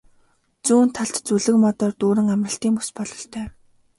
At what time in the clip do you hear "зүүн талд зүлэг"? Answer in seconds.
0.65-1.55